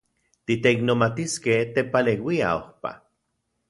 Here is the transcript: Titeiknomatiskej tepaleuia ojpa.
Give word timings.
Titeiknomatiskej 0.45 1.61
tepaleuia 1.77 2.47
ojpa. 2.61 2.91